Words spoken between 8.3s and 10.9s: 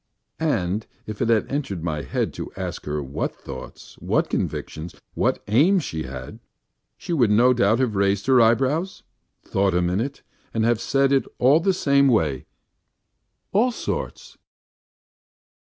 eyebrows, thought a minute, and have